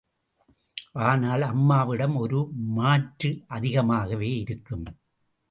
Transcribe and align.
ஆனால் 1.01 1.41
அம்மாவிடம் 1.41 2.15
ஒரு 2.15 2.39
மாற்று 2.73 3.31
அதிகமாகவே 3.47 4.31
இருக்கும். 4.37 4.85